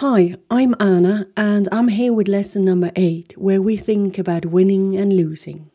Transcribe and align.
Hi, 0.00 0.34
I'm 0.50 0.74
Anna, 0.78 1.26
and 1.38 1.70
I'm 1.72 1.88
here 1.88 2.12
with 2.12 2.28
lesson 2.28 2.66
number 2.66 2.90
eight, 2.96 3.32
where 3.38 3.62
we 3.62 3.78
think 3.78 4.18
about 4.18 4.44
winning 4.44 4.94
and 4.94 5.10
losing. 5.10 5.70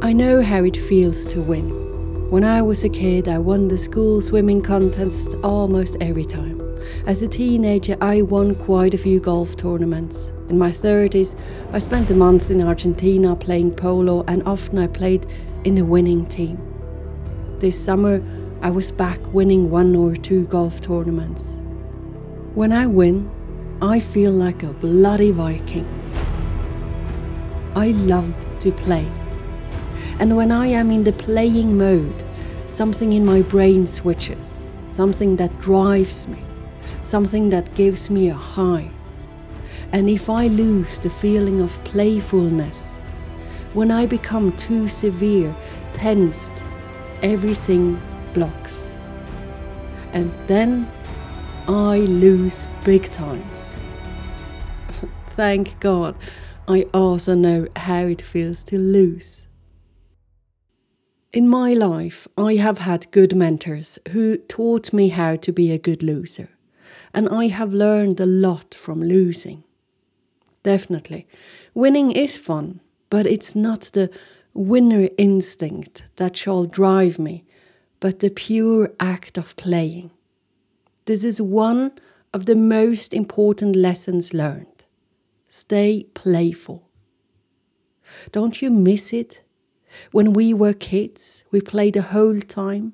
I 0.00 0.14
know 0.14 0.40
how 0.40 0.64
it 0.64 0.74
feels 0.74 1.26
to 1.26 1.42
win. 1.42 2.30
When 2.30 2.44
I 2.44 2.62
was 2.62 2.82
a 2.82 2.88
kid, 2.88 3.28
I 3.28 3.36
won 3.36 3.68
the 3.68 3.76
school 3.76 4.22
swimming 4.22 4.62
contest 4.62 5.34
almost 5.44 5.98
every 6.00 6.24
time. 6.24 6.62
As 7.06 7.22
a 7.22 7.28
teenager, 7.28 7.98
I 8.00 8.22
won 8.22 8.54
quite 8.54 8.94
a 8.94 9.04
few 9.06 9.20
golf 9.20 9.54
tournaments. 9.54 10.32
In 10.48 10.56
my 10.56 10.70
30s, 10.70 11.38
I 11.74 11.78
spent 11.78 12.10
a 12.10 12.14
month 12.14 12.50
in 12.50 12.62
Argentina 12.62 13.36
playing 13.36 13.74
polo, 13.74 14.24
and 14.26 14.42
often 14.44 14.78
I 14.78 14.86
played 14.86 15.26
in 15.64 15.76
a 15.76 15.84
winning 15.84 16.24
team. 16.24 16.56
This 17.58 17.78
summer, 17.78 18.22
I 18.60 18.70
was 18.70 18.90
back 18.90 19.20
winning 19.32 19.70
one 19.70 19.94
or 19.94 20.16
two 20.16 20.44
golf 20.46 20.80
tournaments. 20.80 21.60
When 22.54 22.72
I 22.72 22.86
win, 22.86 23.30
I 23.80 24.00
feel 24.00 24.32
like 24.32 24.64
a 24.64 24.72
bloody 24.72 25.30
Viking. 25.30 25.86
I 27.76 27.90
love 27.90 28.34
to 28.58 28.72
play. 28.72 29.06
And 30.18 30.36
when 30.36 30.50
I 30.50 30.66
am 30.66 30.90
in 30.90 31.04
the 31.04 31.12
playing 31.12 31.78
mode, 31.78 32.24
something 32.66 33.12
in 33.12 33.24
my 33.24 33.42
brain 33.42 33.86
switches, 33.86 34.68
something 34.88 35.36
that 35.36 35.56
drives 35.60 36.26
me, 36.26 36.42
something 37.04 37.50
that 37.50 37.72
gives 37.76 38.10
me 38.10 38.28
a 38.28 38.34
high. 38.34 38.90
And 39.92 40.10
if 40.10 40.28
I 40.28 40.48
lose 40.48 40.98
the 40.98 41.10
feeling 41.10 41.60
of 41.60 41.82
playfulness, 41.84 42.98
when 43.72 43.92
I 43.92 44.06
become 44.06 44.50
too 44.56 44.88
severe, 44.88 45.54
tensed, 45.94 46.64
everything 47.22 48.00
blocks. 48.32 48.94
And 50.12 50.32
then 50.46 50.90
I 51.66 51.98
lose 51.98 52.66
big 52.84 53.10
times. 53.10 53.78
Thank 55.28 55.78
God, 55.80 56.16
I 56.66 56.86
also 56.94 57.34
know 57.34 57.68
how 57.76 58.06
it 58.06 58.22
feels 58.22 58.64
to 58.64 58.78
lose. 58.78 59.48
In 61.32 61.46
my 61.46 61.74
life, 61.74 62.26
I 62.38 62.54
have 62.54 62.78
had 62.78 63.10
good 63.10 63.36
mentors 63.36 63.98
who 64.12 64.38
taught 64.38 64.94
me 64.94 65.08
how 65.08 65.36
to 65.36 65.52
be 65.52 65.70
a 65.70 65.78
good 65.78 66.02
loser, 66.02 66.48
and 67.12 67.28
I 67.28 67.48
have 67.48 67.74
learned 67.74 68.18
a 68.18 68.26
lot 68.26 68.74
from 68.74 69.02
losing. 69.02 69.64
Definitely, 70.62 71.26
winning 71.74 72.12
is 72.12 72.38
fun, 72.38 72.80
but 73.10 73.26
it's 73.26 73.54
not 73.54 73.90
the 73.92 74.10
winner 74.54 75.10
instinct 75.18 76.08
that 76.16 76.36
shall 76.36 76.64
drive 76.64 77.18
me, 77.18 77.44
but 78.00 78.20
the 78.20 78.30
pure 78.30 78.92
act 79.00 79.38
of 79.38 79.56
playing. 79.56 80.10
This 81.06 81.24
is 81.24 81.40
one 81.40 81.92
of 82.32 82.46
the 82.46 82.56
most 82.56 83.14
important 83.14 83.76
lessons 83.76 84.34
learned. 84.34 84.84
Stay 85.48 86.04
playful. 86.14 86.88
Don't 88.32 88.60
you 88.62 88.70
miss 88.70 89.12
it 89.12 89.42
when 90.12 90.32
we 90.32 90.54
were 90.54 90.72
kids, 90.72 91.44
we 91.50 91.60
played 91.60 91.94
the 91.94 92.02
whole 92.02 92.40
time. 92.40 92.92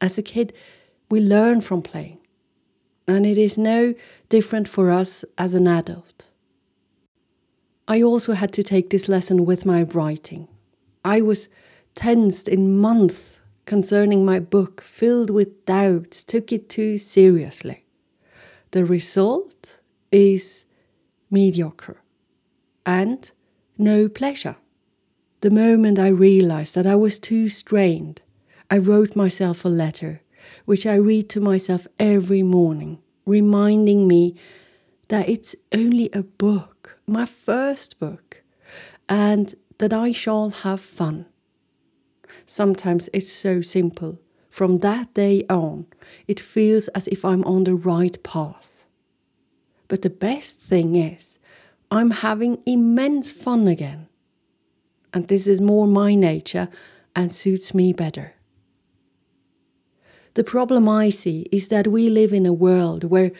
As 0.00 0.18
a 0.18 0.22
kid, 0.22 0.52
we 1.10 1.20
learn 1.20 1.60
from 1.60 1.82
playing, 1.82 2.20
and 3.06 3.26
it 3.26 3.38
is 3.38 3.56
no 3.56 3.94
different 4.28 4.68
for 4.68 4.90
us 4.90 5.24
as 5.38 5.54
an 5.54 5.66
adult. 5.66 6.30
I 7.86 8.02
also 8.02 8.32
had 8.32 8.52
to 8.52 8.62
take 8.62 8.90
this 8.90 9.08
lesson 9.08 9.44
with 9.44 9.66
my 9.66 9.82
writing. 9.82 10.48
I 11.04 11.20
was 11.20 11.48
tensed 11.94 12.48
in 12.48 12.78
months 12.78 13.33
concerning 13.66 14.24
my 14.24 14.38
book, 14.38 14.80
filled 14.80 15.30
with 15.30 15.64
doubts, 15.64 16.22
took 16.24 16.52
it 16.52 16.68
too 16.68 16.98
seriously. 16.98 17.86
The 18.72 18.84
result 18.84 19.80
is 20.10 20.66
mediocre 21.30 22.02
and 22.84 23.30
no 23.78 24.08
pleasure. 24.08 24.56
The 25.40 25.50
moment 25.50 25.98
I 25.98 26.08
realized 26.08 26.74
that 26.74 26.86
I 26.86 26.96
was 26.96 27.18
too 27.18 27.48
strained, 27.48 28.22
I 28.70 28.78
wrote 28.78 29.14
myself 29.14 29.64
a 29.64 29.68
letter, 29.68 30.22
which 30.64 30.86
I 30.86 30.94
read 30.94 31.28
to 31.30 31.40
myself 31.40 31.86
every 31.98 32.42
morning, 32.42 33.02
reminding 33.26 34.08
me 34.08 34.36
that 35.08 35.28
it's 35.28 35.54
only 35.72 36.10
a 36.12 36.22
book, 36.22 36.98
my 37.06 37.26
first 37.26 37.98
book, 37.98 38.42
and 39.08 39.54
that 39.78 39.92
I 39.92 40.12
shall 40.12 40.50
have 40.50 40.80
fun. 40.80 41.26
Sometimes 42.46 43.08
it's 43.12 43.32
so 43.32 43.60
simple. 43.60 44.20
From 44.50 44.78
that 44.78 45.14
day 45.14 45.44
on, 45.50 45.86
it 46.28 46.38
feels 46.38 46.88
as 46.88 47.08
if 47.08 47.24
I'm 47.24 47.44
on 47.44 47.64
the 47.64 47.74
right 47.74 48.22
path. 48.22 48.86
But 49.88 50.02
the 50.02 50.10
best 50.10 50.60
thing 50.60 50.96
is, 50.96 51.38
I'm 51.90 52.10
having 52.10 52.62
immense 52.66 53.30
fun 53.30 53.68
again 53.68 54.08
and 55.14 55.28
this 55.28 55.46
is 55.46 55.60
more 55.60 55.86
my 55.86 56.14
nature 56.14 56.68
and 57.14 57.30
suits 57.30 57.72
me 57.72 57.92
better. 57.92 58.34
The 60.34 60.44
problem 60.44 60.88
I 60.88 61.10
see 61.10 61.46
is 61.52 61.68
that 61.68 61.86
we 61.86 62.10
live 62.10 62.32
in 62.32 62.44
a 62.44 62.52
world 62.52 63.04
where 63.04 63.30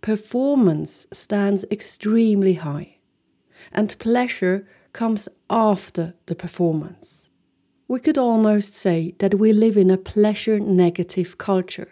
performance 0.00 1.08
stands 1.12 1.64
extremely 1.70 2.54
high 2.54 2.98
and 3.72 3.98
pleasure 3.98 4.66
comes 4.92 5.28
after 5.50 6.14
the 6.26 6.36
performance. 6.36 7.25
We 7.88 8.00
could 8.00 8.18
almost 8.18 8.74
say 8.74 9.14
that 9.18 9.36
we 9.36 9.52
live 9.52 9.76
in 9.76 9.90
a 9.90 9.96
pleasure 9.96 10.58
negative 10.58 11.38
culture, 11.38 11.88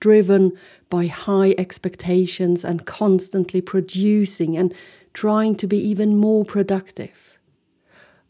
driven 0.00 0.54
by 0.90 1.06
high 1.06 1.54
expectations 1.56 2.64
and 2.64 2.84
constantly 2.84 3.60
producing 3.60 4.56
and 4.56 4.74
trying 5.12 5.54
to 5.56 5.68
be 5.68 5.78
even 5.78 6.16
more 6.16 6.44
productive. 6.44 7.38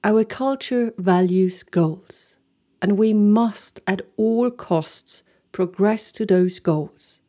Our 0.03 0.25
culture 0.25 0.93
values 0.99 1.63
goals, 1.63 2.37
and 2.83 2.99
we 2.99 3.15
must 3.15 3.81
at 3.87 4.03
all 4.19 4.51
costs 4.51 5.23
progress 5.53 6.13
to 6.13 6.27
those 6.27 6.59
goals. 6.59 7.23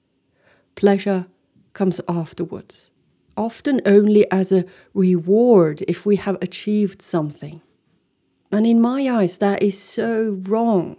Pleasure 0.75 1.27
comes 1.71 2.01
afterwards, 2.09 2.91
often 3.38 3.79
only 3.85 4.29
as 4.31 4.51
a 4.51 4.65
reward 4.94 5.81
if 5.88 6.05
we 6.05 6.17
have 6.17 6.38
achieved 6.41 7.01
something. 7.01 7.61
And 8.51 8.66
in 8.66 8.79
my 8.81 9.09
eyes, 9.09 9.38
that 9.39 9.61
is 9.61 9.79
so 9.79 10.39
wrong. 10.44 10.97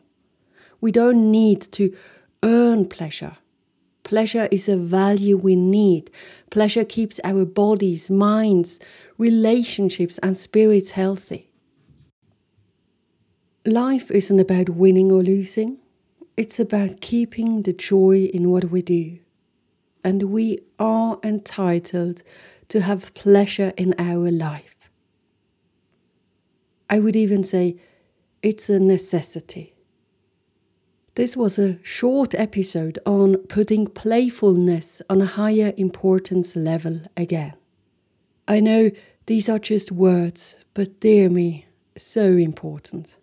We 0.80 0.92
don't 0.92 1.30
need 1.30 1.62
to 1.72 1.94
earn 2.42 2.86
pleasure. 2.88 3.36
Pleasure 4.02 4.48
is 4.52 4.68
a 4.68 4.76
value 4.76 5.36
we 5.36 5.56
need. 5.56 6.10
Pleasure 6.50 6.84
keeps 6.84 7.18
our 7.24 7.44
bodies, 7.44 8.10
minds, 8.10 8.78
relationships, 9.18 10.18
and 10.18 10.38
spirits 10.38 10.92
healthy. 10.92 11.50
Life 13.64 14.12
isn't 14.12 14.38
about 14.38 14.68
winning 14.68 15.10
or 15.10 15.24
losing, 15.24 15.78
it's 16.36 16.60
about 16.60 17.00
keeping 17.00 17.62
the 17.62 17.72
joy 17.72 18.30
in 18.32 18.50
what 18.50 18.66
we 18.66 18.80
do. 18.80 19.18
And 20.04 20.30
we 20.30 20.58
are 20.78 21.18
entitled 21.24 22.22
to 22.68 22.82
have 22.82 23.12
pleasure 23.14 23.72
in 23.76 23.92
our 23.98 24.30
life. 24.30 24.75
I 26.88 27.00
would 27.00 27.16
even 27.16 27.42
say 27.42 27.76
it's 28.42 28.68
a 28.68 28.78
necessity. 28.78 29.74
This 31.14 31.36
was 31.36 31.58
a 31.58 31.82
short 31.82 32.34
episode 32.34 32.98
on 33.06 33.38
putting 33.48 33.86
playfulness 33.86 35.00
on 35.08 35.22
a 35.22 35.26
higher 35.26 35.72
importance 35.76 36.54
level 36.54 37.00
again. 37.16 37.54
I 38.46 38.60
know 38.60 38.90
these 39.24 39.48
are 39.48 39.58
just 39.58 39.90
words, 39.90 40.56
but 40.74 41.00
dear 41.00 41.30
me, 41.30 41.66
so 41.96 42.22
important. 42.22 43.18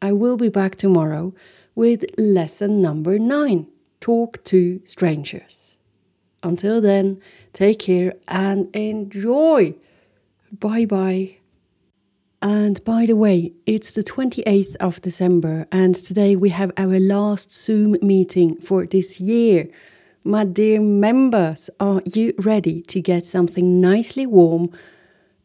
I 0.00 0.12
will 0.12 0.36
be 0.36 0.48
back 0.48 0.76
tomorrow 0.76 1.34
with 1.74 2.04
lesson 2.16 2.80
number 2.80 3.18
nine 3.18 3.66
Talk 4.00 4.42
to 4.44 4.80
Strangers. 4.84 5.78
Until 6.42 6.80
then, 6.80 7.20
take 7.52 7.80
care 7.80 8.14
and 8.26 8.74
enjoy. 8.74 9.74
Bye 10.52 10.86
bye. 10.86 11.41
And 12.42 12.82
by 12.84 13.06
the 13.06 13.16
way, 13.16 13.52
it's 13.66 13.92
the 13.92 14.02
28th 14.02 14.76
of 14.76 15.00
December, 15.00 15.66
and 15.70 15.94
today 15.94 16.34
we 16.36 16.48
have 16.48 16.72
our 16.76 16.98
last 16.98 17.52
Zoom 17.52 17.96
meeting 18.02 18.56
for 18.56 18.84
this 18.84 19.20
year. 19.20 19.68
My 20.24 20.44
dear 20.44 20.80
members, 20.80 21.70
are 21.78 22.02
you 22.04 22.34
ready 22.38 22.82
to 22.82 23.00
get 23.00 23.26
something 23.26 23.80
nicely 23.80 24.26
warm 24.26 24.70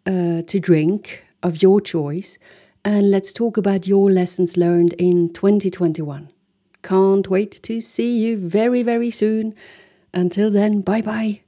uh, 0.08 0.42
to 0.42 0.60
drink 0.60 1.24
of 1.44 1.62
your 1.62 1.80
choice? 1.80 2.40
and 2.88 3.12
let's 3.12 3.34
talk 3.34 3.58
about 3.58 3.86
your 3.86 4.10
lessons 4.10 4.56
learned 4.56 4.94
in 4.94 5.28
2021. 5.34 6.30
Can't 6.84 7.30
wait 7.30 7.52
to 7.64 7.82
see 7.82 8.18
you 8.18 8.38
very, 8.38 8.82
very 8.82 9.12
soon. 9.12 9.54
Until 10.14 10.50
then, 10.50 10.82
bye 10.82 11.02
bye. 11.02 11.42